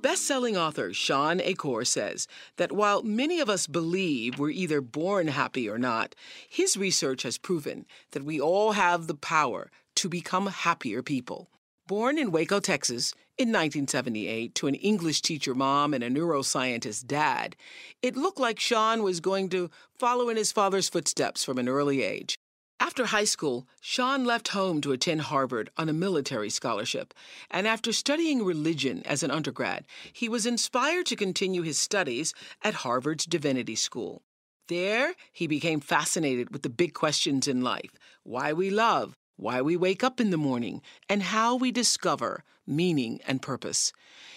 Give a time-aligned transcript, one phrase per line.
[0.00, 5.68] Best-selling author Shawn Achor says that while many of us believe we're either born happy
[5.68, 6.14] or not,
[6.48, 11.50] his research has proven that we all have the power to become happier people.
[11.88, 17.56] Born in Waco, Texas, in 1978 to an English teacher mom and a neuroscientist dad,
[18.00, 22.02] it looked like Shawn was going to follow in his father's footsteps from an early
[22.02, 22.37] age.
[22.80, 27.12] After high school, Shawn left home to attend Harvard on a military scholarship,
[27.50, 32.74] and after studying religion as an undergrad, he was inspired to continue his studies at
[32.74, 34.22] Harvard's Divinity School.
[34.68, 37.90] There, he became fascinated with the big questions in life
[38.22, 43.20] why we love, why we wake up in the morning, and how we discover meaning
[43.26, 43.92] and purpose.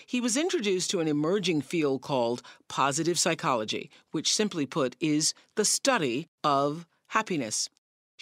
[0.05, 5.66] He was introduced to an emerging field called positive psychology, which simply put is the
[5.66, 7.70] study of happiness.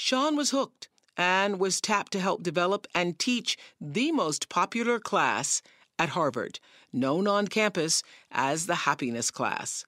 [0.02, 0.88] Shawn was hooked
[1.18, 5.62] and was tapped to help develop and teach the most popular class
[6.00, 6.62] at Harvard,
[6.94, 8.02] known on campus
[8.32, 9.84] as the Happiness Class.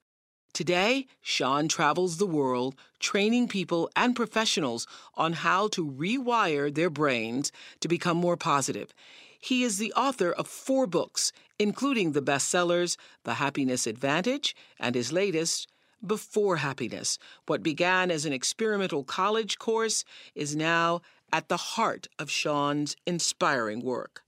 [0.51, 4.85] Today, Shawn travels the world training people and professionals
[5.15, 8.93] on how to rewire their brains to become more positive.
[9.39, 15.13] He is the author of four books, including the bestsellers The Happiness Advantage and his
[15.13, 15.69] latest,
[16.05, 17.17] before happiness.
[17.45, 20.03] What began as an experimental college course
[20.35, 21.01] is now
[21.31, 24.23] at the heart of Shawn's inspiring work.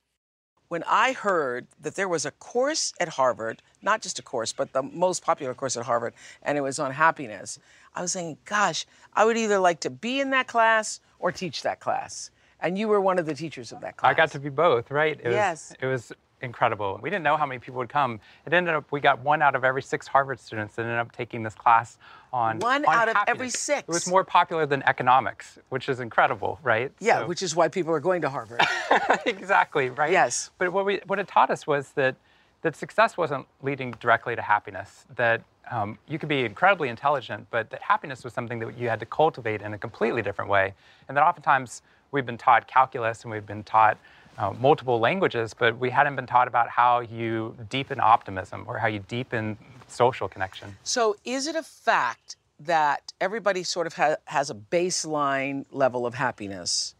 [0.70, 4.74] When I heard that there was a course at Harvard, not just a course, but
[4.74, 7.60] the most popular course at Harvard, and it was on happiness,
[7.94, 11.62] I was saying, gosh, I would either like to be in that class or teach
[11.62, 12.32] that class.
[12.60, 14.10] And you were one of the teachers of that class.
[14.10, 15.20] I got to be both, right?
[15.24, 15.70] It yes.
[15.70, 16.12] Was, it was
[16.44, 17.00] incredible.
[17.02, 18.20] We didn't know how many people would come.
[18.46, 21.12] It ended up we got one out of every six Harvard students that ended up
[21.12, 21.98] taking this class
[22.32, 23.82] on one on out of every six.
[23.82, 26.92] It was more popular than economics, which is incredible, right?
[27.00, 27.28] Yeah, so.
[27.28, 28.62] which is why people are going to Harvard.
[29.26, 30.12] exactly, right?
[30.12, 30.52] Yes.
[30.58, 32.16] But what we what it taught us was that
[32.62, 35.06] that success wasn't leading directly to happiness.
[35.16, 39.00] That um, you could be incredibly intelligent, but that happiness was something that you had
[39.00, 40.74] to cultivate in a completely different way.
[41.08, 41.82] And that oftentimes
[42.12, 43.98] we've been taught calculus and we've been taught
[44.38, 48.88] uh, multiple languages, but we hadn't been taught about how you deepen optimism or how
[48.88, 49.58] you deepen
[49.88, 50.76] social connection.
[50.84, 56.16] So, is it a fact that everybody sort of ha- has a baseline level of
[56.16, 56.96] happiness,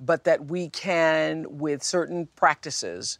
[0.00, 3.18] but that we can, with certain practices,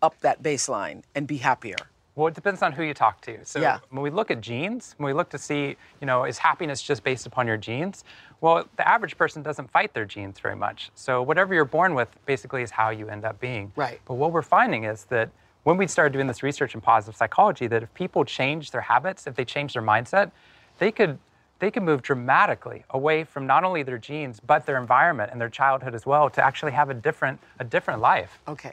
[0.00, 1.76] up that baseline and be happier?
[2.14, 3.42] Well, it depends on who you talk to.
[3.44, 3.78] So yeah.
[3.90, 7.02] when we look at genes, when we look to see, you know, is happiness just
[7.02, 8.04] based upon your genes?
[8.42, 10.90] Well, the average person doesn't fight their genes very much.
[10.94, 13.72] So whatever you're born with basically is how you end up being.
[13.76, 14.00] Right.
[14.04, 15.30] But what we're finding is that
[15.62, 19.26] when we started doing this research in positive psychology, that if people change their habits,
[19.26, 20.32] if they change their mindset,
[20.78, 21.18] they could
[21.60, 25.48] they can move dramatically away from not only their genes but their environment and their
[25.48, 28.40] childhood as well to actually have a different a different life.
[28.48, 28.72] Okay.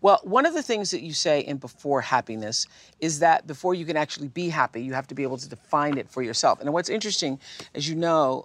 [0.00, 2.66] Well, one of the things that you say in Before Happiness
[3.00, 5.98] is that before you can actually be happy, you have to be able to define
[5.98, 6.60] it for yourself.
[6.60, 7.38] And what's interesting,
[7.74, 8.44] as you know,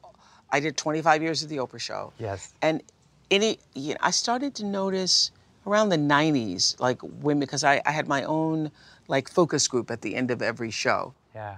[0.52, 2.14] I did 25 years of the Oprah Show.
[2.20, 2.54] Yes.
[2.62, 2.84] And
[3.32, 5.32] any, you know, I started to notice
[5.66, 8.72] around the 90s, like women, because I, I had my own
[9.08, 11.14] like focus group at the end of every show.
[11.34, 11.58] Yeah.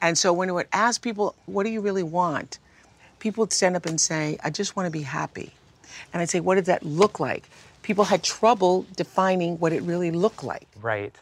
[0.00, 2.58] And so when I would ask people, what do you really want?
[3.18, 5.52] People would stand up and say, I just want to be happy.
[6.12, 7.48] And I'd say, what does that look like?
[7.86, 10.66] People had trouble defining what it really looked like.
[10.82, 11.14] Right.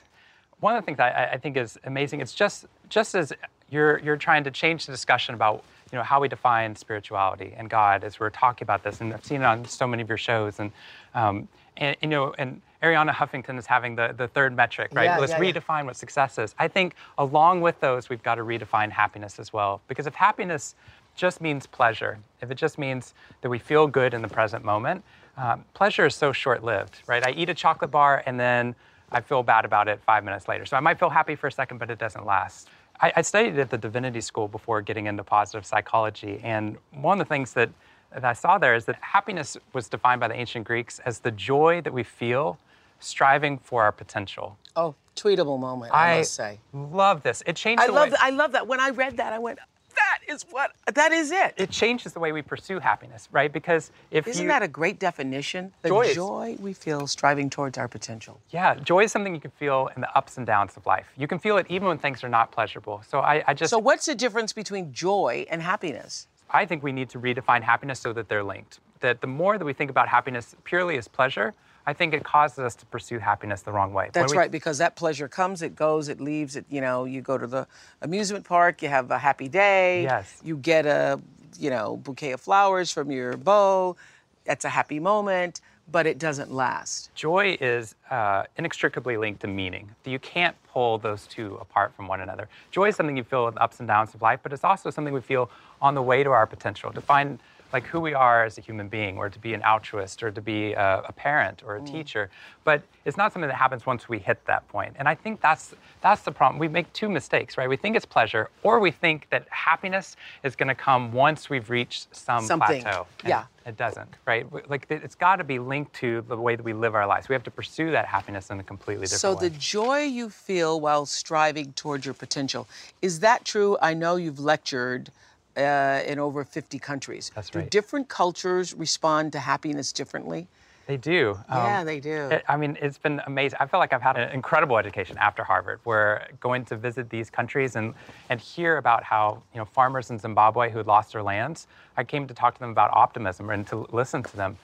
[0.61, 3.34] One of the things I, I think is amazing, it's just just as
[3.69, 5.62] you're, you're trying to change the discussion about
[5.93, 9.02] you know, how we define spirituality and God as we're talking about this.
[9.02, 10.58] And I've seen it on so many of your shows.
[10.58, 10.72] And,
[11.14, 15.05] um, and you know, and Arianna Huffington is having the, the third metric, right?
[15.05, 15.52] Yeah, Let's yeah, yeah.
[15.52, 16.55] redefine what success is.
[16.58, 19.82] I think along with those, we've got to redefine happiness as well.
[19.87, 20.75] Because if happiness
[21.14, 23.12] just means pleasure, if it just means
[23.43, 25.05] that we feel good in the present moment,
[25.36, 27.26] um, pleasure is so short lived, right?
[27.26, 28.75] I eat a chocolate bar and then
[29.10, 30.66] I feel bad about it five minutes later.
[30.66, 32.69] So I might feel happy for a second, but it doesn't last.
[33.00, 36.40] I, I studied at the divinity school before getting into positive psychology.
[36.42, 37.70] And one of the things that,
[38.12, 41.31] that I saw there is that happiness was defined by the ancient Greeks as the
[41.31, 42.58] joy that we feel
[43.00, 44.56] striving for our potential.
[44.76, 46.58] Oh, tweetable moment, I, I must say.
[46.72, 47.42] love this.
[47.46, 48.22] It changed I the love way, that.
[48.22, 48.66] I love that.
[48.66, 49.58] When I read that, I went,
[50.05, 51.55] that is what, that is it.
[51.56, 53.53] it changes the way we pursue happiness, right?
[53.53, 55.73] Because if Isn't you that a great definition?
[55.83, 58.41] The Joy is- joy we feel striving towards our potential.
[58.51, 61.06] Yeah, joy is something you can feel in the ups and downs of life.
[61.17, 63.03] You can feel it even when things are not pleasurable.
[63.09, 66.27] So I, I just, So, what's the difference between joy and happiness?
[66.51, 68.81] I think we need to redefine happiness so that they're linked.
[69.01, 71.55] That the more that we think about happiness purely as pleasure,
[71.86, 74.10] I think it causes us to pursue happiness the wrong way.
[74.12, 76.56] That's we- right, because that pleasure comes, it goes, it leaves.
[76.56, 77.66] It you know, you go to the
[78.02, 80.02] amusement park, you have a happy day.
[80.02, 80.40] Yes.
[80.44, 81.20] You get a
[81.58, 83.96] you know bouquet of flowers from your beau.
[84.44, 85.60] That's a happy moment,
[85.90, 87.14] but it doesn't last.
[87.14, 89.90] Joy is uh, inextricably linked to meaning.
[90.04, 92.48] You can't pull those two apart from one another.
[92.70, 95.14] Joy is something you feel with ups and downs of life, but it's also something
[95.14, 95.50] we feel
[95.81, 97.38] on the way to our potential, to find
[97.75, 100.41] like who we are as a human being, or to be an altruist, or to
[100.41, 101.91] be a, a parent or a mm.
[101.91, 102.31] teacher.
[102.62, 104.94] But it's not something that happens once we hit that point.
[104.97, 106.61] And I think that's that's the problem.
[106.61, 107.69] We make two mistakes, right?
[107.69, 111.69] We think it's pleasure, or we think that happiness is going to come once we've
[111.69, 112.82] reached some Something.
[112.82, 113.06] plateau.
[113.25, 113.44] Yeah.
[113.67, 114.47] it doesn't, right?
[114.70, 117.29] Like it- it's got to be linked to the way that we live our lives.
[117.29, 119.41] We have to pursue that happiness in a completely different So way.
[119.41, 122.69] So the joy you feel while striving towards your potential
[123.03, 123.77] is that true?
[123.82, 125.11] I know you've lectured
[125.56, 127.31] uh, in over 50 countries.
[127.35, 130.49] That's do different cultures respond to happiness differently?
[130.87, 131.39] They do.
[131.49, 132.29] Yeah, Um, they do.
[132.31, 133.56] it- I mean, it's been amazing.
[133.59, 137.31] I feel like I've had an incredible education after Harvard, where going to visit these
[137.31, 137.95] countries and,
[138.29, 141.67] and hear about how you know farmers in Zimbabwe who had lost their lands.
[141.97, 144.59] I came to talk to them about optimism and to listen to them.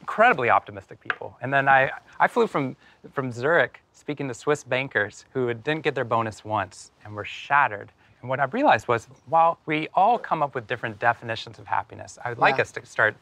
[0.00, 1.36] Incredibly optimistic people.
[1.40, 1.90] And then I,
[2.20, 2.76] I flew from
[3.12, 7.90] from Zurich speaking to Swiss bankers who didn't get their bonus once and were shattered.
[8.26, 12.18] And what I realized was, while we all come up with different definitions of happiness,
[12.24, 12.62] I would like Yeah.
[12.62, 13.14] us to start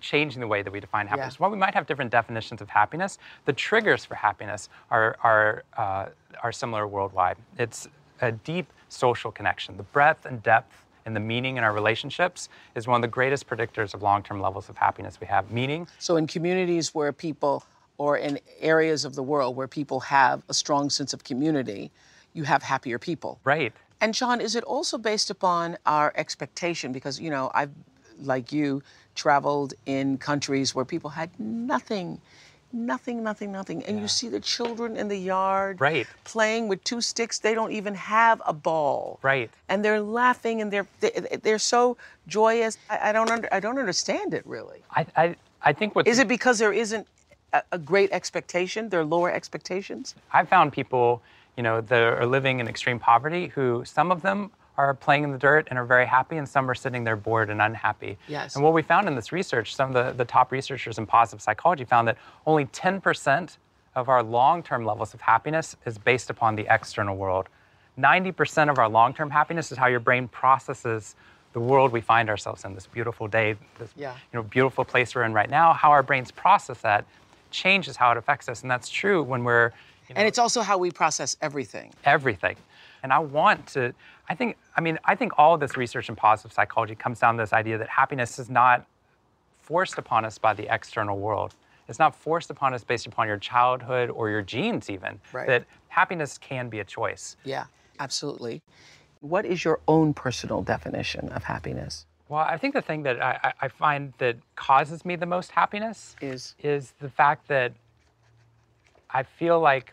[0.00, 1.40] changing the way that we define happiness.
[1.40, 6.06] While we might have different definitions of happiness, the triggers for happiness are, are, uh,
[6.44, 7.38] are similar worldwide.
[7.58, 7.88] It's
[8.20, 9.76] a deep social connection.
[9.78, 13.48] The breadth and depth and the meaning in our relationships is one of the greatest
[13.48, 15.50] predictors of long term levels of happiness we have.
[15.50, 17.64] Meaning, So, in communities where people,
[17.98, 21.90] or in areas of the world where people have a strong sense of community,
[22.32, 23.40] you have happier people.
[23.42, 23.72] right.
[24.00, 26.92] And Shawn, is it also based upon our expectation?
[26.92, 27.70] Because, you know, I've,
[28.20, 28.82] like you,
[29.14, 32.20] traveled in countries where people had nothing,
[32.72, 33.82] nothing, nothing, nothing.
[33.84, 36.06] And you see the children in the yard Right.
[36.24, 37.38] playing with two sticks.
[37.38, 39.18] They don't even have a ball.
[39.22, 39.50] Right.
[39.68, 41.96] And they're laughing and they're, they, they're so
[42.28, 42.76] joyous.
[42.90, 44.82] I, I, don't under, I don't understand it really.
[44.94, 47.06] I, I, I think what Is it because there isn't
[47.54, 48.90] a, a great expectation?
[48.90, 50.14] There are lower expectations?
[50.32, 51.22] I've found people,
[51.56, 55.32] you know, that are living in extreme poverty who some of them are playing in
[55.32, 58.18] the dirt and are very happy, and some are sitting there bored and unhappy.
[58.28, 58.54] Yes.
[58.56, 61.40] And what we found in this research, some of the, the top researchers in positive
[61.40, 63.56] psychology found that only 10%
[63.94, 67.48] of our long term levels of happiness is based upon the external world.
[67.98, 71.14] 90% of our long term happiness is how your brain processes
[71.54, 74.12] the world we find ourselves in, this beautiful day, this Yeah.
[74.12, 75.72] you know, beautiful place we're in right now.
[75.72, 77.06] How our brains process that
[77.50, 78.60] changes how it affects us.
[78.60, 79.72] And that's true when we're
[80.08, 81.92] you know, And it's also how we process everything.
[82.04, 82.56] everything.
[83.02, 83.92] And I want to,
[84.28, 87.36] I think, I mean, I think all of this research in positive psychology comes down
[87.36, 88.86] to this idea that happiness is not
[89.60, 91.54] forced upon us by the external world.
[91.88, 95.20] It's not forced upon us based upon your childhood or your genes, even.
[95.32, 95.46] Right.
[95.46, 97.36] That happiness can be a choice.
[97.44, 97.66] Yeah,
[98.00, 98.60] absolutely.
[99.20, 102.06] What is your own personal definition of happiness?
[102.28, 105.52] Well, I think the thing that I, I- I find that causes me the most
[105.52, 106.54] happiness Is?
[106.60, 107.72] is the fact that
[109.10, 109.92] I feel like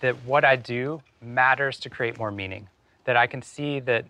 [0.00, 2.68] that what I do matters to create more meaning.
[3.04, 4.06] That I can see that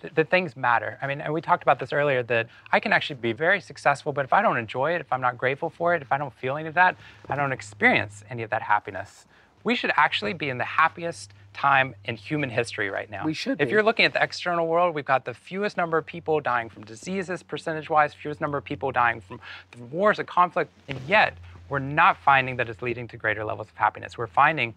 [0.00, 0.98] th- that things matter.
[1.02, 4.12] I mean, and we talked about this earlier that I can actually be very successful,
[4.12, 6.32] but if I don't enjoy it, if I'm not grateful for it, if I don't
[6.34, 6.96] feel any of that,
[7.28, 9.26] I don't experience any of that happiness.
[9.64, 13.24] We should actually be in the happiest time in human history right now.
[13.24, 16.04] We should If you're looking at the external world, we've got the fewest number of
[16.04, 20.28] people dying from diseases, percentage wise, fewest number of people dying from, from wars and
[20.28, 21.36] conflict, and yet
[21.68, 24.16] we're not finding that it's leading to greater levels of happiness.
[24.16, 24.74] We're finding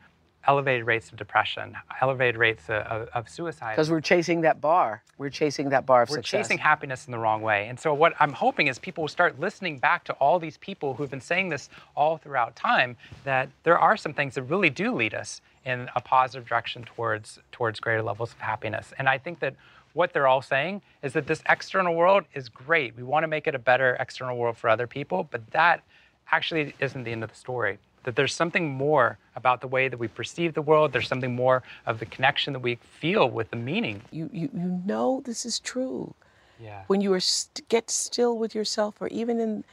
[0.48, 3.74] elevated rates of depression, elevated rates of, of, suicide.
[3.76, 5.04] Because we're chasing that bar.
[5.18, 6.34] We're chasing that bar of success.
[6.34, 7.68] We're chasing happiness in the wrong way.
[7.68, 10.94] And so, what I'm hoping is people will start listening back to all these people
[10.94, 14.94] who've been saying this all throughout time that there are some things that really do
[14.94, 18.94] lead us in a positive direction towards, towards greater levels of happiness.
[18.98, 19.56] And I think that
[19.94, 22.96] what they're all saying is that this external world is great.
[22.96, 25.84] We want to make it a better external world for other people, but that
[26.32, 27.78] actually isn't the end of the story.
[28.04, 30.94] That there's something more about the way that we perceive the world.
[30.94, 34.02] There's something more of the connection that we feel with the meaning.
[34.12, 36.14] You, you, you know this is true.
[36.62, 36.84] Yeah.
[36.88, 39.64] When you are st- get still with yourself, or even in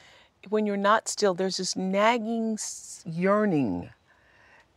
[0.49, 2.59] when you're not still, there's this nagging
[3.05, 3.91] yearning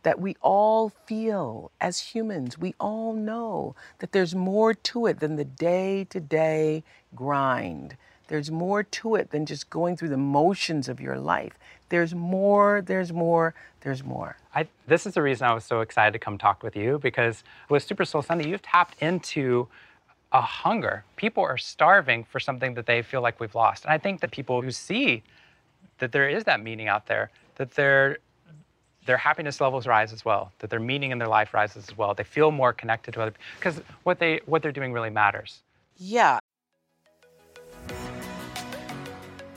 [0.02, 2.58] that we all feel as humans.
[2.58, 6.82] We all know that there's more to it than the day to day
[7.14, 7.96] grind.
[8.30, 11.58] There's more to it than just going through the motions of your life.
[11.88, 14.36] There's more, there's more, there's more.
[14.54, 17.42] I, this is the reason I was so excited to come talk with you because
[17.68, 19.66] with Super Soul Sunday, you've tapped into
[20.30, 21.02] a hunger.
[21.16, 23.84] People are starving for something that they feel like we've lost.
[23.84, 25.24] And I think that people who see
[25.98, 28.18] that there is that meaning out there, that their
[29.06, 32.14] their happiness levels rise as well, that their meaning in their life rises as well.
[32.14, 35.62] They feel more connected to other because what they what they're doing really matters.
[35.96, 36.38] Yeah,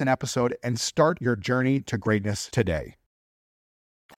[0.00, 2.94] an episode and start your journey to greatness today.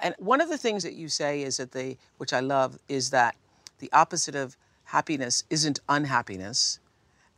[0.01, 3.11] And one of the things that you say is that the, which I love, is
[3.11, 3.37] that
[3.79, 6.79] the opposite of happiness isn't unhappiness.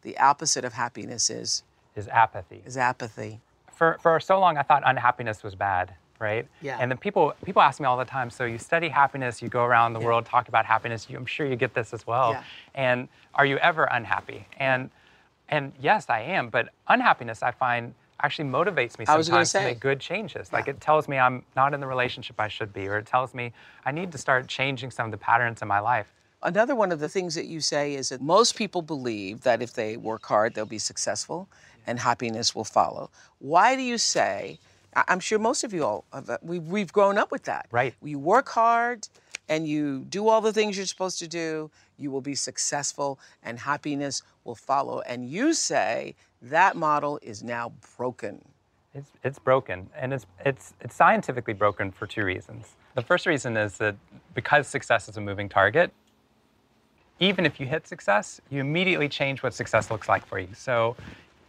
[0.03, 1.63] The opposite of happiness is
[1.97, 2.63] Is apathy.
[2.67, 3.41] is apathy.
[3.73, 6.47] for for so long I thought unhappiness was bad, right?
[6.61, 6.79] Yeah.
[6.81, 8.31] And then people people ask me all the time.
[8.31, 11.09] So you study happiness, you go around the world talk about happiness.
[11.09, 12.33] You, I'm sure you get this as well.
[12.33, 12.43] Yeah.
[12.75, 14.47] And are you ever unhappy?
[14.59, 14.91] And
[15.49, 16.49] and yes, I am.
[16.49, 20.53] But unhappiness, I find actually motivates me I was gonna sometimes to make good changes.
[20.53, 20.73] Like Yeah.
[20.75, 23.53] it tells me I'm not in the relationship I should be, or it tells me
[23.85, 26.13] I need to start changing some of the patterns in my life.
[26.43, 29.75] Another one of the things that you say is that most people believe that if
[29.75, 31.49] they work hard, they'll be successful
[31.87, 33.11] and happiness will follow.
[33.39, 34.59] Why do you say,
[34.95, 37.67] I'm sure most of you all, have, uh, we, we've grown up with that.
[37.71, 37.95] Right.
[38.03, 39.09] You work hard
[39.49, 41.71] and you do all the things you're supposed to do,
[42.03, 45.01] you will be successful and happiness will follow.
[45.01, 48.45] And you say that model is now broken.
[48.95, 52.77] It's, it's broken, and it's, it's, it's scientifically broken for two reasons.
[52.95, 53.97] The first reason is that
[54.35, 55.93] because success is a moving target,
[57.19, 60.49] even if you hit success, you immediately change what success looks like for you.
[60.55, 60.97] So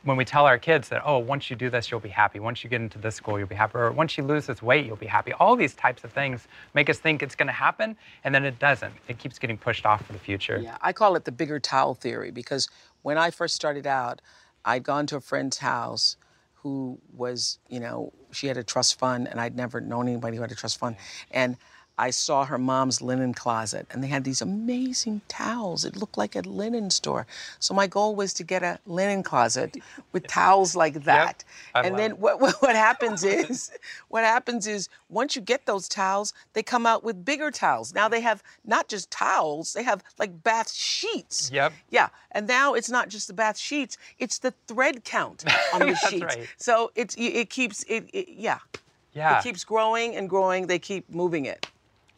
[0.03, 2.39] when we tell our kids that, oh, once you do this, you'll be happy.
[2.39, 3.77] Once you get into this school, you'll be happy.
[3.77, 5.33] Or once you lose this weight, you'll be happy.
[5.33, 8.60] All these types of things make us think it's going to happen, and then it
[8.60, 8.93] doesn't.
[9.07, 10.60] It keeps getting pushed off for the future.
[10.62, 12.69] Yeah, I call it the bigger towel theory because
[13.01, 14.22] when I first started out,
[14.65, 16.17] I'd gone to a friend's house
[16.55, 20.41] who was, you know, she had a trust fund and I'd never known anybody who
[20.41, 20.95] had a trust fund.
[20.95, 21.00] Mm.
[21.31, 21.57] And
[21.97, 25.85] I saw her mom's linen closet and they had these amazing towels.
[25.85, 27.27] It looked like a linen store.
[27.59, 29.77] So my goal was to get a linen closet
[30.12, 31.43] with towels like that.
[31.75, 33.71] I and then what, what, what happens is,
[34.09, 37.93] what happens is once you get those towels, they come out with bigger towels.
[37.93, 41.51] Now they have not just towels, they have like bath sheets.
[41.51, 41.73] Yep.
[41.91, 45.85] Yeah, and now it's not just the bath sheets; it's the thread count on the
[45.88, 46.23] That's sheets.
[46.23, 46.50] right.
[46.57, 48.59] So it's it keeps it, it yeah.
[49.13, 49.38] Yeah.
[49.38, 50.65] It keeps growing and growing.
[50.65, 51.67] They keep moving it.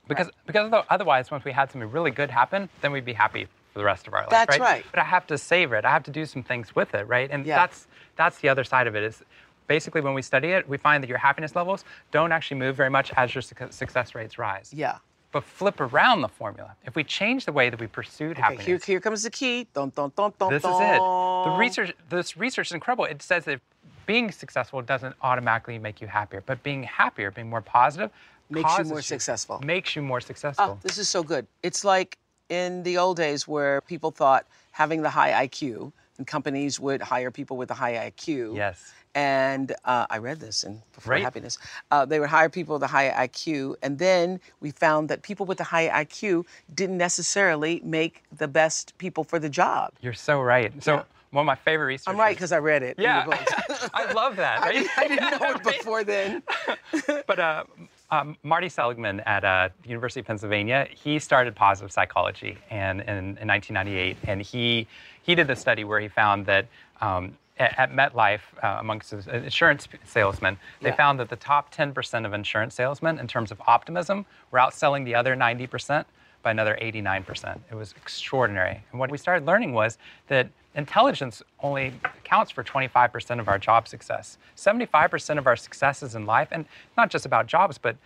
[0.07, 3.45] Because because otho- otherwise, once we had something really good happen, then we'd be happy
[3.73, 4.29] for the rest of our life.
[4.29, 4.61] That's right.
[4.61, 4.85] right.
[4.91, 5.85] But I have to savor it.
[5.85, 7.29] I have to do some things with it, right?
[7.31, 7.55] And Yeah.
[7.57, 9.03] that's that's the other side of it.
[9.03, 9.23] Is
[9.67, 12.89] basically when we study it, we find that your happiness levels don't actually move very
[12.89, 14.71] much as your suc- success rates rise.
[14.73, 14.97] Yeah.
[15.31, 16.75] But flip around the formula.
[16.85, 19.67] If we change the way that we pursued Okay, happiness, here, here comes the key.
[19.73, 20.97] Dun, dun, dun, dun, this is it.
[20.99, 23.03] The research, this research is incredible.
[23.05, 23.59] It says that
[24.05, 28.11] being successful doesn't automatically make you happier, but being happier, being more positive,
[28.49, 29.59] Makes you causes more successful.
[29.65, 30.65] Makes you more successful.
[30.65, 31.47] Oh, this is so good.
[31.63, 32.17] It's like
[32.49, 37.31] in the old days where people thought having the high IQ and companies would hire
[37.31, 38.55] people with a high IQ.
[38.55, 38.93] Yes.
[39.15, 41.23] And uh, I read this in Before Right.
[41.23, 41.57] Happiness.
[41.89, 45.45] Uh, they would hire people with a high IQ, and then we found that people
[45.45, 49.93] with a high IQ didn't necessarily make the best people for the job.
[50.01, 50.71] You're so right.
[50.83, 51.03] So Yeah.
[51.31, 52.13] one of my favorite researchers.
[52.13, 52.97] I'm right because I read it.
[52.97, 53.25] in the Yeah.
[53.93, 54.59] I love that.
[54.63, 54.73] I, Right?
[54.73, 56.43] didn't- I didn't know it before then.
[57.27, 57.63] but uh,
[58.11, 63.37] Um, Marty Seligman at uh, the University of Pennsylvania, he started positive psychology and, in,
[63.37, 64.87] in 1998, and he
[65.23, 66.67] he did the study where he found that
[67.01, 70.95] um, at, at MetLife, uh, amongst insurance salesmen, they Yeah.
[70.95, 75.15] found that the top 10% of insurance salesmen, in terms of optimism, were outselling the
[75.15, 76.05] other 90%
[76.45, 77.59] by another 89%.
[77.71, 78.83] It was extraordinary.
[78.91, 79.97] And what we started learning was
[80.27, 84.37] that intelligence only accounts for 25% of our job success.
[84.55, 87.97] 75% of our successes in life, and not just about jobs, but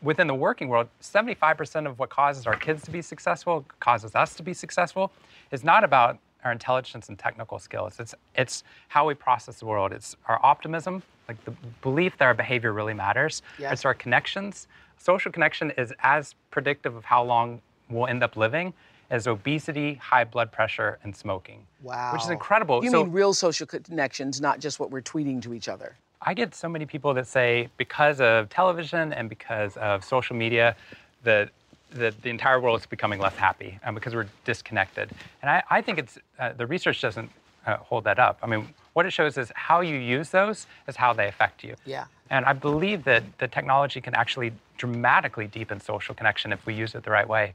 [0.00, 4.34] within the working world, 75% of what causes our kids to be successful, causes us
[4.34, 5.12] to be successful,
[5.52, 8.00] is not about our intelligence and technical skills.
[8.00, 9.92] It's, it's how we process the world.
[9.92, 13.42] It's our optimism, like the belief that our behavior really matters.
[13.72, 14.68] It's our connections.
[14.96, 17.60] Social connection is as predictive of how long
[17.90, 18.72] we'll end up living
[19.10, 21.66] as obesity, high blood pressure, and smoking.
[21.82, 22.12] Wow.
[22.12, 22.82] Which is incredible.
[22.82, 25.96] You So- mean real social connections, not just what we're tweeting to each other.
[26.22, 30.74] I get so many people that say because of television and because of social media,
[31.22, 31.50] that
[31.90, 35.10] the, the entire world is becoming less happy um, because we're disconnected.
[35.42, 37.30] And I, I think it's uh, the research doesn't
[37.66, 38.38] uh, hold that up.
[38.42, 41.74] I mean, what it shows is how you use those is how they affect you.
[41.84, 42.06] Yeah.
[42.34, 46.96] And I believe that the technology can actually dramatically deepen social connection if we use
[46.96, 47.54] it the right way.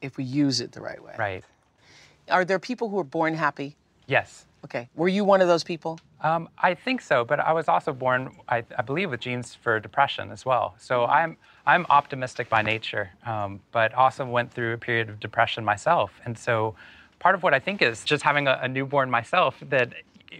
[0.00, 1.14] If we use it the right way.
[1.18, 1.42] Right.
[2.30, 3.74] Are there people who are born happy?
[4.06, 4.46] Yes.
[4.64, 4.88] Okay.
[4.94, 5.98] Were you one of those people?
[6.20, 9.80] Um, I think so, but I was also born, I, I believe, with genes for
[9.80, 10.76] depression as well.
[10.78, 11.36] So I'm
[11.66, 16.12] I'm optimistic by nature, um, but also went through a period of depression myself.
[16.24, 16.76] And so
[17.18, 19.88] part of what I think is just having a, a newborn myself that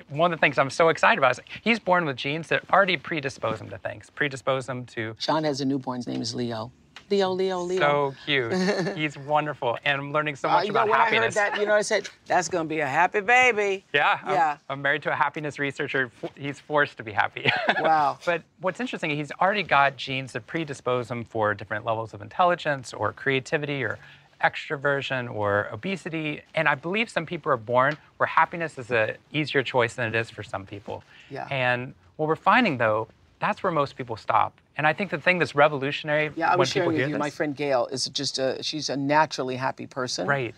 [0.08, 2.96] one of the things I'm so excited about is he's born with genes that already
[2.96, 5.98] predispose him to things, predispose him to Shawn has a newborn.
[5.98, 6.70] His name is Leo.
[7.08, 7.78] Leo, Leo, Leo.
[7.78, 8.52] so cute.
[8.96, 11.36] he's wonderful, and I'm learning so Uh, much you know, about when happiness.
[11.36, 13.84] I heard that, you know, I said, that's going to be a happy baby.
[13.92, 14.56] Yeah, I'm, Yeah.
[14.68, 16.10] I'm married to a happiness researcher.
[16.34, 17.48] He's forced to be happy.
[17.80, 18.18] Wow.
[18.26, 22.92] but what's interesting, he's already got genes that predispose him for different levels of intelligence
[22.92, 24.00] or creativity or
[24.42, 26.42] extroversion or obesity.
[26.54, 30.14] And I believe some people are born where happiness is a easier choice than it
[30.18, 31.02] is for some people.
[31.30, 31.46] Yeah.
[31.50, 33.08] And what we're finding though,
[33.40, 34.58] that's where most people stop.
[34.76, 37.08] And I think the thing that's revolutionary Yeah, I was sharing with you.
[37.08, 40.26] this, My friend Gayle is just a, she's a naturally happy person.
[40.26, 40.54] right?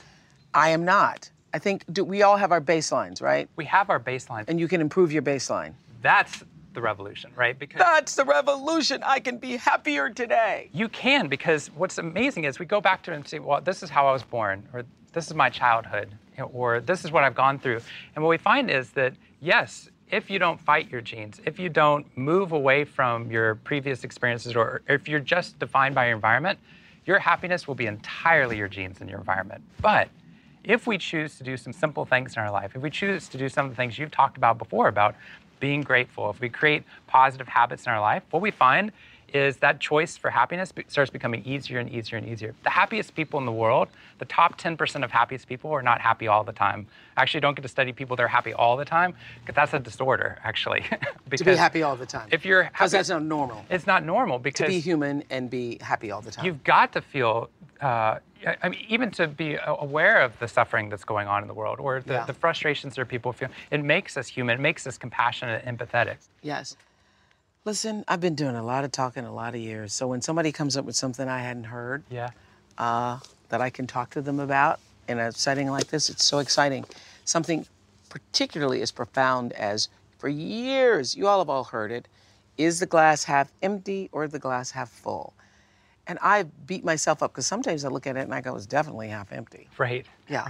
[0.55, 1.31] I am not.
[1.55, 3.49] I think do, we all have our baselines, right?
[3.57, 4.45] We have our baseline.
[4.49, 5.73] And you can improve your baseline.
[6.03, 7.59] that's the revolution, right?
[7.59, 9.03] Because That's the revolution.
[9.05, 10.71] I can be happier today.
[10.73, 13.83] You can because what's amazing is we go back to it and say, well, this
[13.83, 16.15] is how I was born, or this is my childhood,
[16.53, 17.81] or this is what I've gone through.
[18.15, 21.69] And what we find is that yes, if you don't fight your genes, if you
[21.69, 26.59] don't move away from your previous experiences, or if you're just defined by your environment,
[27.05, 29.63] your happiness will be entirely your genes and your environment.
[29.81, 30.09] But
[30.65, 33.39] if we choose to do some simple things in our life, if we choose to
[33.39, 35.15] do some of the things you've talked about before about
[35.61, 38.93] being grateful, if we create positive habits in our life, what we find
[39.35, 42.55] is that choice for happiness starts becoming easier and easier and easier.
[42.63, 43.89] The happiest people in the world,
[44.19, 46.87] the top 10% of happiest people are not happy all the time.
[47.17, 49.75] I actually don't get to study people that are happy all the time because that's
[49.75, 50.85] a disorder, actually.
[51.37, 52.29] To be happy all the time.
[52.33, 53.65] If you're Because happy, that's not normal.
[53.69, 56.45] it's not normal because To be human and be happy all the time.
[56.47, 57.51] you've got to feel
[57.83, 58.19] uh,
[58.63, 61.79] I mean, even to be aware of the suffering that's going on in the world
[61.81, 62.25] or the, Yeah.
[62.25, 66.17] the frustrations that people feel it makes us human it makes us compassionate and empathetic
[66.43, 66.77] Yes.
[67.65, 69.93] Listen, I've been doing a lot of talking a lot of years.
[69.93, 72.31] So when somebody comes up with something I hadn't heard yeah
[72.79, 73.19] uh,
[73.49, 76.85] that I can talk to them about in a setting like this, it's so exciting.
[77.25, 77.67] Something
[78.09, 82.09] particularly as profound as for years, you all have all heard it,
[82.57, 85.33] is the glass half empty or the glass half full?
[86.07, 88.67] And I beat myself up because sometimes I look at it and I go, it's
[88.67, 89.69] definitely half empty.
[89.79, 90.49] right Yeah.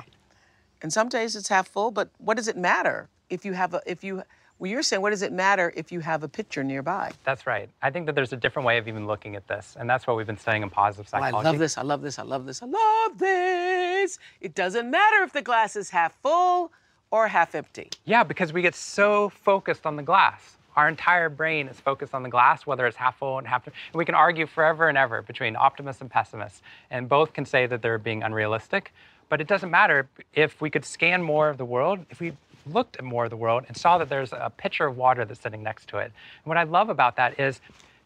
[0.81, 3.83] And some days it's half full, but what does it matter if you have a
[3.85, 4.23] if you
[4.59, 7.11] well you're saying what does it matter if you have a picture nearby?
[7.25, 9.88] that's right i think that there's a different way of even looking at this and
[9.88, 12.23] that's what we've been studying in positive Oh, I love this, I love this, I
[12.23, 14.18] love this, I love this.
[14.40, 16.73] It doesn't matter if the glass is half full
[17.11, 17.90] or half empty.
[18.05, 22.23] yeah because we get so focused on the glass our entire brain is focused on
[22.23, 23.66] the glass, whether it's half full and half.
[23.66, 27.66] And we can argue forever and ever between optimists and pessimists, and both can say
[27.66, 28.94] that they're being unrealistic.
[29.29, 32.33] But it doesn't matter if we could scan more of the world, if we
[32.72, 35.40] looked at more of the world and saw that there's a pitcher of water that's
[35.40, 36.04] sitting next to it.
[36.04, 37.61] And what I love about that is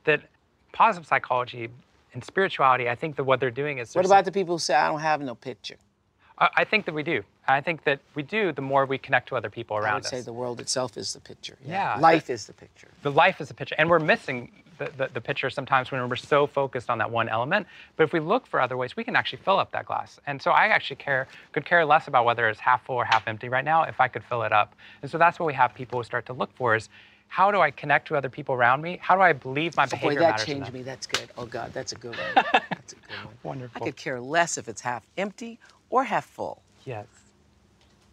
[0.05, 0.23] that
[0.73, 1.69] positive psychology
[2.15, 4.75] and spirituality, I think that what they're doing is What about the people who say
[4.75, 5.77] I don't have no picture?
[6.39, 7.23] I I think that we do.
[7.49, 9.91] I think that we do the more we connect to other people around us.
[9.91, 10.11] I would us.
[10.11, 11.57] say the world itself is the picture.
[11.65, 11.97] Yeah.
[11.99, 12.89] Life is the picture.
[13.03, 14.51] the life is the picture and we're missing
[14.85, 17.67] the, the, the picture sometimes when we're so focused on that one element
[17.97, 20.41] but if we look for other ways we can actually fill up that glass and
[20.41, 23.49] so i actually care could care less about whether it's half full or half empty
[23.49, 26.03] right now if i could fill it up and so that's what we have people
[26.03, 26.89] start to look for is
[27.29, 28.99] how do I connect to other people around me?
[29.01, 30.75] How do I believe my Oh, behavior boy, that matters changed enough?
[30.75, 30.83] me.
[30.83, 31.31] That's good.
[31.39, 32.45] Oh God, that's a good one.
[32.71, 33.35] That's a good one.
[33.43, 33.83] Wonderful.
[33.83, 36.61] I could care less if it's half empty or half full.
[36.85, 37.07] Yes,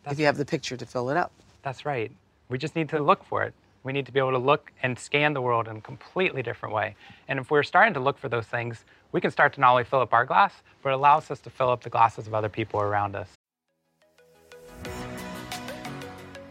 [0.10, 1.34] if you have the picture to fill it up.
[1.63, 2.12] that's right.
[2.49, 3.53] We just need to look for it.
[3.89, 6.75] We need to be able to look and scan the world in a completely different
[6.75, 6.95] way.
[7.28, 9.84] And if we're starting to look for those things, we can start to not only
[9.84, 12.49] fill up our glass, but it allows us to fill up the glasses of other
[12.49, 13.38] people around us.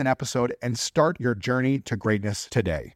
[0.00, 2.94] an episode and start your journey to greatness today.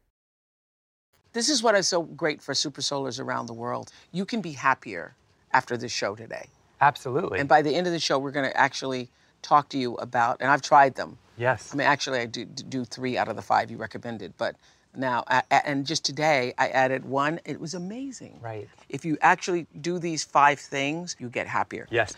[1.33, 3.91] This is what is so great for Super Soulers around the world.
[4.11, 5.15] You can be happier
[5.53, 6.47] after this show today.
[6.81, 7.39] Absolutely.
[7.39, 9.09] And by the end of the show, we're going to actually
[9.41, 11.17] talk to you about, and I've tried them.
[11.37, 11.73] yes.
[11.73, 14.55] I mean, actually, I do, do three out of the five you recommended, but
[14.97, 17.39] now, a- a- and just today, I added one.
[17.43, 18.39] It was amazing.
[18.41, 18.69] Right.
[18.87, 21.85] If you actually do these five things, you get happier.
[21.91, 22.15] yes.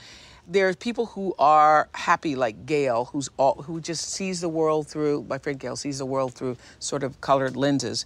[0.50, 5.26] There's people who are happy, like Gayle, who's all, who just sees the world through.
[5.28, 8.06] My friend Gayle sees the world through sort of colored lenses.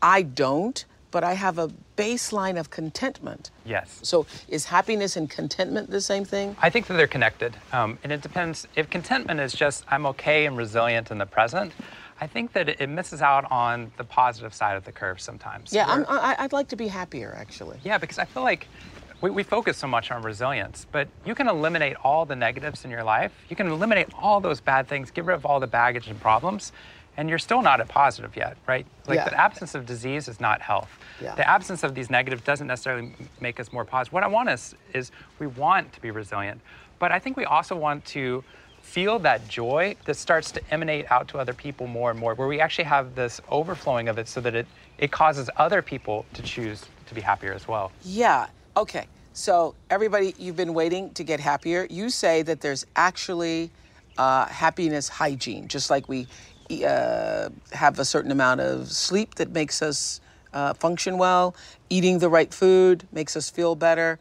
[0.00, 3.50] I don't, but I have a baseline of contentment.
[3.64, 3.98] Yes.
[4.02, 6.56] So, is happiness and contentment the same thing?
[6.62, 7.56] I think that they're connected.
[7.72, 8.66] Um, and it depends.
[8.76, 11.72] If contentment is just, I'm okay and resilient in the present,
[12.20, 15.72] I think that it, misses out on the positive side of the curve sometimes.
[15.72, 17.80] Yeah, I'm, I'd like to be happier, actually.
[17.82, 18.68] Yeah, because I feel like
[19.22, 22.90] we, we focus so much on resilience, but you can eliminate all the negatives in
[22.90, 23.32] your life.
[23.48, 26.72] You can eliminate all those bad things, get rid of all the baggage and problems,
[27.16, 28.84] and you're still not at positive yet, right?
[29.06, 29.28] Like Yeah.
[29.28, 30.90] the absence of disease is not health.
[31.20, 31.34] Yeah.
[31.36, 34.12] The absence of these negatives doesn't necessarily make us more positive.
[34.12, 36.60] What I want us is we want to be resilient,
[36.98, 38.42] but I think we also want to
[38.80, 42.48] feel that joy that starts to emanate out to other people more and more, where
[42.48, 44.66] we actually have this overflowing of it so that it,
[44.98, 47.92] it causes other people to choose to be happier as well.
[48.02, 48.48] Yeah.
[48.76, 49.06] Okay.
[49.34, 51.86] So everybody, you've been waiting to get happier.
[51.88, 53.70] You say that there's actually
[54.18, 56.26] uh, happiness hygiene, just like we
[56.86, 60.20] uh, have a certain amount of sleep that makes us
[60.52, 61.54] uh, function well.
[61.88, 64.18] Eating the right food makes us feel better.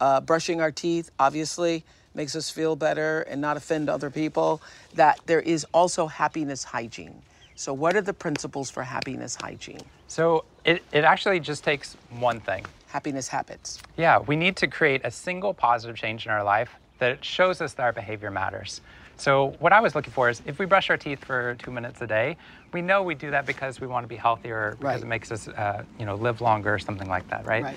[0.00, 4.60] Uh, brushing our teeth, obviously, makes us feel better and not offend other people.
[4.94, 7.22] That there is also happiness hygiene.
[7.54, 9.82] So, what are the principles for happiness hygiene?
[10.06, 12.64] So it, it actually just takes one thing.
[12.88, 13.80] Happiness habits.
[13.96, 17.74] Yeah, we need to create a single positive change in our life that shows us
[17.74, 18.80] that our behavior matters.
[19.16, 22.00] So what I was looking for is if we brush our teeth for two minutes
[22.02, 22.36] a day,
[22.72, 25.02] we know we do that because we want to be healthier, because Right.
[25.02, 27.64] it makes us, uh, you know, live longer or something like that, right?
[27.64, 27.76] Right.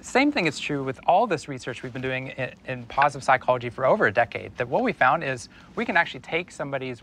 [0.00, 3.70] Same thing is true with all this research we've been doing in, in positive psychology
[3.70, 4.54] for over a decade.
[4.58, 7.02] That what we found is we can actually take somebody's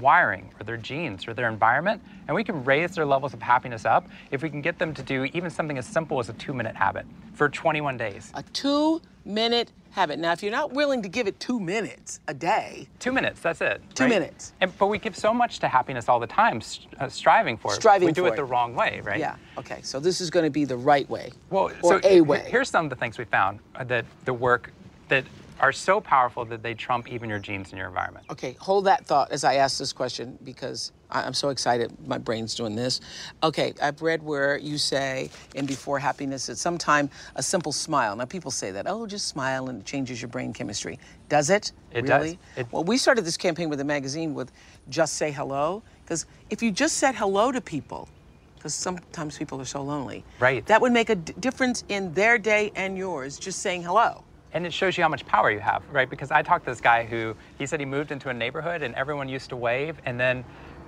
[0.00, 3.84] wiring or their genes or their environment and we can raise their levels of happiness
[3.84, 6.52] up if we can get them to do even something as simple as a two
[6.54, 8.30] minute habit for 21 days.
[8.34, 10.18] a two minute habit.
[10.20, 13.60] Now, if you're not willing to give it two minutes a day, Two minutes, that's
[13.60, 13.82] it.
[13.94, 14.08] Two right?
[14.10, 14.52] minutes.
[14.60, 17.72] And, but we give so much to happiness all the time, st- uh, striving for
[17.72, 17.76] it.
[17.76, 18.36] Striving We do it it.
[18.36, 19.18] the wrong way, right?
[19.18, 21.32] yeah, okay, so this is going to be the right way.
[21.50, 22.46] Well, or so a way.
[22.48, 24.72] Here's some of the things we found uh, that the work
[25.08, 25.24] that
[25.60, 28.26] are so powerful that they trump even your genes and your environment.
[28.30, 31.92] Okay, hold that thought as I ask this question because I'm so excited.
[32.06, 33.00] My brain's doing this.
[33.42, 38.16] Okay, I've read where you say in Before Happiness that sometime a simple smile.
[38.16, 40.98] Now, people say that, oh, just smile and it changes your brain chemistry.
[41.28, 41.72] Does it?
[41.92, 42.22] It does.
[42.22, 42.38] really?
[42.56, 44.50] It- well, we started this campaign with the magazine with
[44.88, 48.08] Just Say Hello because if you just said hello to people,
[48.56, 50.64] because sometimes people are so lonely, Right.
[50.66, 53.38] That would make a d- difference in their day and yours.
[53.38, 54.22] Just saying hello.
[54.52, 56.08] And it shows you how much power you have, right?
[56.10, 58.94] Because I talked to this guy who he said he moved into a neighborhood and
[58.94, 60.44] everyone used to wave, and then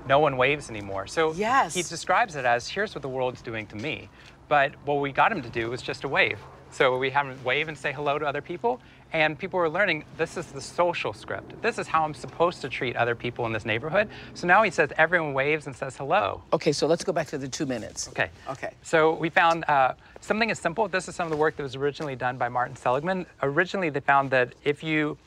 [0.09, 1.07] no one waves anymore.
[1.07, 1.75] So Yes.
[1.75, 4.09] he describes it as here's what the world's doing to me.
[4.49, 6.39] But what we got him to do was just to wave.
[6.73, 8.81] So we have him wave and say hello to other people,
[9.13, 11.61] and people were learning this is the social script.
[11.61, 14.09] This is how I'm supposed to treat other people in this neighborhood.
[14.33, 16.43] So now he says everyone waves and says hello.
[16.53, 18.09] Okay, so let's go back to the two minutes.
[18.09, 18.31] Okay.
[18.49, 18.73] Okay.
[18.83, 19.93] So we found uh,
[20.23, 20.89] something as simple.
[20.89, 23.27] This is some of the work that was originally done by Martin Seligman.
[23.43, 25.19] Originally, they found that if you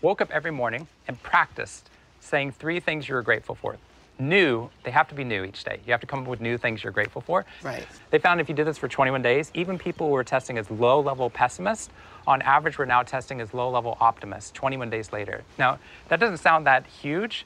[0.00, 1.90] woke up every morning and practiced
[2.20, 3.76] saying three things you were grateful for,
[4.18, 5.80] new, they have to be new each day.
[5.84, 7.44] You have to come up with new things you're grateful for.
[7.62, 7.86] Right.
[8.10, 10.70] They found if you did this for 21 days, even people who were testing as
[10.70, 11.90] low level pessimists,
[12.26, 15.42] on average, were now testing as low level optimists 21 days later.
[15.58, 17.44] Now, that doesn't sound that huge,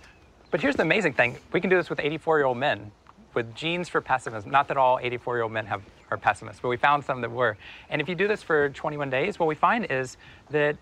[0.50, 2.92] but here's the amazing thing we can do this with 84 year old men
[3.34, 4.50] with genes for pessimism.
[4.50, 7.30] Not that all 84 year old men have, are pessimists, but we found some that
[7.30, 7.56] were.
[7.90, 10.16] And if you do this for 21 days, what we find is
[10.50, 10.76] that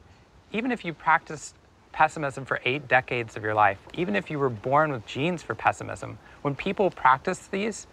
[0.52, 1.54] even if you practice
[1.92, 5.54] pessimism for eight decades of your life, even if you were born with genes for
[5.54, 7.86] pessimism, when people practice these,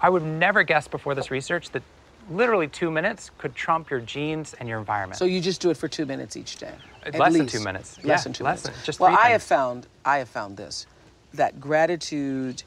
[0.00, 1.82] I would never guess before this research that
[2.30, 5.18] literally two minutes could trump your genes and your environment.
[5.18, 6.74] So you just do it for two minutes each day.
[7.04, 7.98] At Less than two minutes.
[7.98, 8.78] Less Yeah, than two less minutes.
[8.78, 10.86] than- just well, I have found I have found this
[11.34, 12.62] that gratitude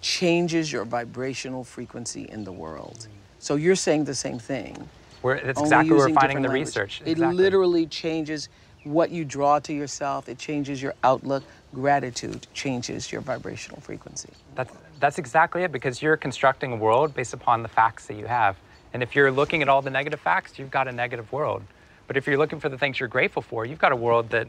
[0.00, 3.06] changes your vibrational frequency in the world.
[3.42, 4.88] So you're saying the same thing.
[5.20, 6.68] We're, that's only exactly what we're finding in the language.
[6.68, 7.02] research.
[7.04, 7.36] It Exactly.
[7.36, 8.48] literally changes
[8.84, 10.28] what you draw to yourself.
[10.28, 11.42] It changes your outlook.
[11.74, 14.28] Gratitude changes your vibrational frequency.
[14.54, 18.26] That's, that's exactly it because you're constructing a world based upon the facts that you
[18.26, 18.56] have.
[18.94, 21.64] And if you're looking at all the negative facts, you've got a negative world.
[22.06, 24.46] But if you're looking for the things you're grateful for, you've got a world that,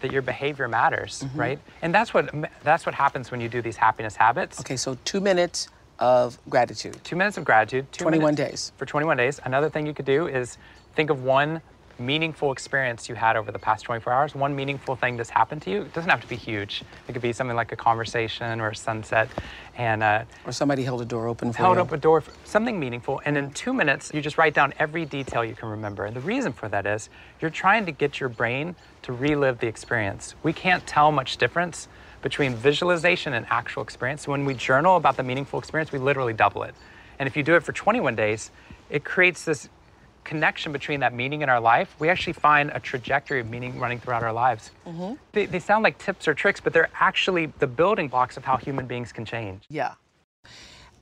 [0.00, 1.40] that your behavior matters, Mm-hmm.
[1.40, 1.58] right?
[1.80, 2.28] And that's what,
[2.62, 4.60] that's what happens when you do these happiness habits.
[4.60, 6.96] Okay, so two minutes of gratitude.
[7.04, 7.90] Two minutes of gratitude.
[7.92, 8.72] Two 21 minutes days.
[8.76, 9.40] For 21 days.
[9.44, 10.58] Another thing you could do is
[10.94, 11.60] think of one
[11.98, 15.70] meaningful experience you had over the past 24 hours, one meaningful thing that's happened to
[15.70, 15.82] you.
[15.82, 16.82] It doesn't have to be huge.
[17.08, 19.28] It could be something like a conversation or a sunset.
[19.76, 21.82] And uh, Or somebody held a door open for held you.
[21.82, 25.04] up a door, for something meaningful, and in two minutes, you just write down every
[25.04, 26.04] detail you can remember.
[26.04, 27.08] And the reason for that is
[27.40, 30.34] you're trying to get your brain to relive the experience.
[30.42, 31.88] We can't tell much difference
[32.24, 34.22] between visualization and actual experience.
[34.22, 36.74] So when we journal about the meaningful experience, we literally double it.
[37.18, 38.50] And if you do it for 21 days,
[38.88, 39.68] it creates this
[40.24, 41.94] connection between that meaning in our life.
[41.98, 44.70] We actually find a trajectory of meaning running throughout our lives.
[45.32, 48.56] They, they sound like tips or tricks, but they're actually the building blocks of how
[48.56, 49.64] human beings can change.
[49.68, 49.94] Yeah.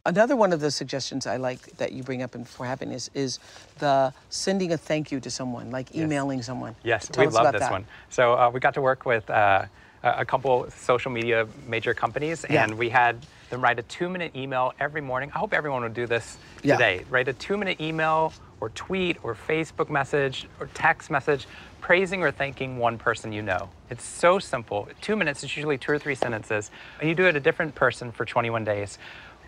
[0.04, 3.38] Another one of the suggestions I like that you bring up in For Happiness is
[3.78, 6.74] the sending a thank you to someone, like emailing someone.
[6.82, 7.70] Yes, Tell we love this that.
[7.70, 7.86] one.
[8.10, 9.66] So uh, we got to work with uh,
[10.02, 12.64] a a couple social media major companies, Yeah.
[12.64, 15.30] and we had them write a two-minute email every morning.
[15.34, 16.76] I hope everyone would do this Yeah.
[16.76, 17.04] today.
[17.10, 21.46] Write a two-minute email or tweet or Facebook message or text message
[21.80, 23.68] praising or thanking one person you know.
[23.90, 24.88] It's so simple.
[25.00, 28.12] Two minutes is usually two or three sentences, and you do it a different person
[28.12, 28.98] for 21 days.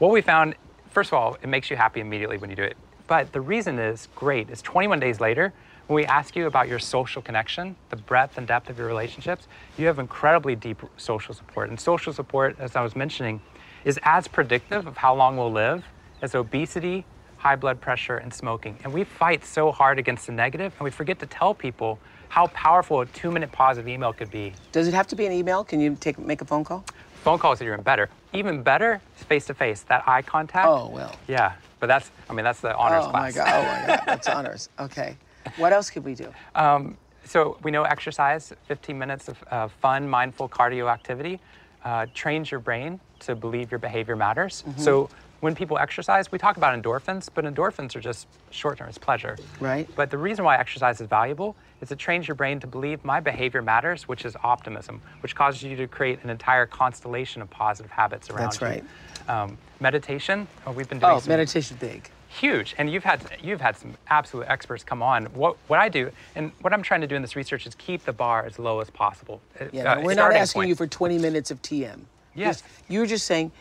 [0.00, 0.56] What we found,
[0.90, 2.76] first of all, it makes you happy immediately when you do it.
[3.06, 5.52] But the reason is great is 21 days later,
[5.86, 9.46] when we ask you about your social connection, the breadth and depth of your relationships,
[9.76, 11.68] you have incredibly deep social support.
[11.68, 13.40] And social support, as I was mentioning,
[13.84, 15.84] is as predictive of how long we'll live
[16.22, 17.04] as obesity,
[17.36, 18.78] high blood pressure, and smoking.
[18.82, 21.98] And we fight so hard against the negative, and we forget to tell people
[22.30, 24.54] how powerful a two minute positive email could be.
[24.72, 25.64] Does it have to be an email?
[25.64, 26.84] Can you take make a phone call?
[27.22, 28.08] Phone calls are even better.
[28.32, 30.66] Even better, face to face, that eye contact.
[30.66, 31.14] Oh, well.
[31.28, 33.14] Yeah, but that's, I mean, that's the honors class.
[33.14, 33.48] oh my god!
[33.48, 34.02] Oh my god!
[34.06, 34.68] That's honors.
[34.78, 35.16] Okay.
[35.56, 36.32] What else could we do?
[36.54, 41.40] Um, so we know exercise, 15 minutes of uh, fun, mindful cardio activity,
[41.84, 44.62] uh, trains your brain to believe your behavior matters.
[44.66, 44.80] Mm-hmm.
[44.80, 49.36] So when people exercise, we talk about endorphins, but endorphins are just short-term, it's pleasure.
[49.60, 49.88] Right.
[49.94, 53.20] But the reason why exercise is valuable is it trains your brain to believe my
[53.20, 57.90] behavior matters, which is optimism, which causes you to create an entire constellation of positive
[57.90, 58.66] habits around That's you.
[58.66, 58.84] right.
[59.28, 62.10] Um, meditation, oh, we've been doing Oh, some meditation big.
[62.40, 66.10] Huge and you've had you've had some absolute experts come on what what i do
[66.34, 68.80] and what i'm trying to do in this research is keep the bar as low
[68.80, 69.40] as possible
[69.72, 70.68] Yeah, uh, no, we're not asking point.
[70.70, 72.00] you for 20 minutes of TM.
[72.34, 72.62] Yes.
[72.88, 73.52] You're just saying,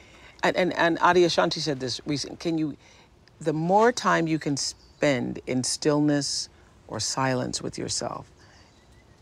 [0.41, 2.75] and, and, and Adyashanti said this recently, can you,
[3.39, 6.49] the more time you can spend in stillness
[6.87, 8.31] or silence with yourself,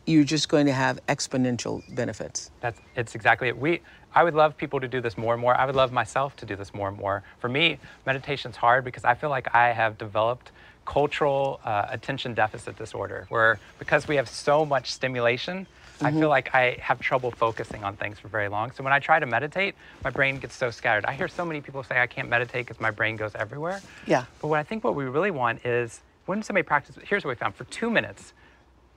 [0.05, 2.51] you're just going to have exponential benefits.
[2.59, 3.57] That's it's exactly it.
[3.57, 3.81] We
[4.13, 5.55] I would love people to do this more and more.
[5.55, 7.23] I would love myself to do this more and more.
[7.39, 10.51] For me, meditation's hard because I feel like I have developed
[10.85, 15.67] cultural uh, attention deficit disorder, where because we have so much stimulation,
[16.01, 18.71] I feel like I have trouble focusing on things for very long.
[18.71, 21.05] So when I try to meditate, my brain gets so scattered.
[21.05, 23.81] I hear so many people say I can't meditate because my brain goes everywhere.
[24.07, 24.25] Yeah.
[24.41, 27.35] But what I think what we really want is when somebody practices, here's what we
[27.35, 28.33] found for two minutes,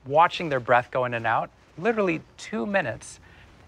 [0.07, 3.21] watching their breath go in and out, literally two minutes,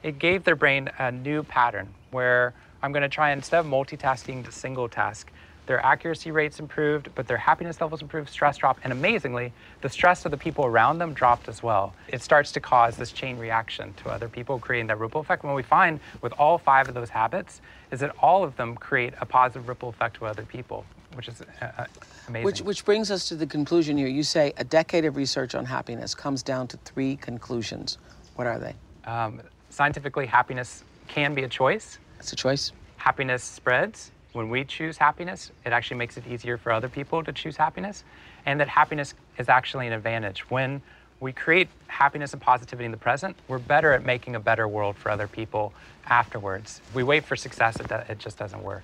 [0.03, 4.45] it gave their brain a new pattern where I'm going to try instead of multitasking
[4.45, 5.31] to single task.
[5.67, 10.25] Their accuracy rates improved, but their happiness levels improved, stress dropped, and amazingly, the stress
[10.25, 11.93] of the people around them dropped as well.
[12.07, 15.43] It starts to cause this chain reaction to other people, creating that ripple effect.
[15.43, 18.77] And What we find with all five of those habits is that all of them
[18.77, 21.85] create a positive ripple effect to other people, which is uh, uh,
[22.29, 22.45] amazing.
[22.45, 24.09] Which, which brings us to the conclusion here.
[24.09, 27.99] You say a decade of research on happiness comes down to three conclusions.
[28.37, 28.75] What are they?
[29.07, 31.99] um, scientifically, happiness can be a choice.
[32.19, 32.73] It's a choice.
[32.97, 34.11] happiness spreads.
[34.33, 38.05] When we choose happiness, it actually makes it easier for other people to choose happiness.
[38.45, 40.51] And that happiness is actually an advantage.
[40.51, 40.83] When
[41.21, 44.97] we create happiness and positivity in the present, we're better at making a better world
[44.97, 45.73] for other people
[46.07, 46.81] afterwards.
[46.89, 48.83] If we wait for success, it, it just doesn't work.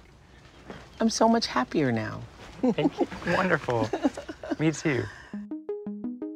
[1.02, 2.20] I'm so much happier now.
[2.60, 3.08] Thank you.
[3.34, 3.90] Wonderful.
[4.60, 5.02] Me too.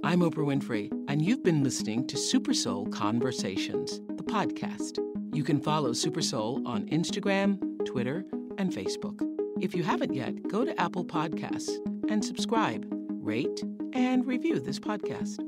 [0.02, 4.98] I'm Oprah Winfrey, and you've been listening to Super Soul Conversations, the podcast.
[5.32, 8.24] You can follow Super Soul on Instagram, Twitter,
[8.58, 9.20] and Facebook.
[9.60, 11.70] If you haven't yet, go to Apple Podcasts
[12.10, 15.38] and subscribe, rate, and review this podcast.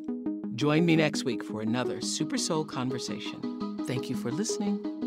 [0.55, 3.85] Join me next week for another Super Soul Conversation.
[3.85, 4.98] Thank you for listening.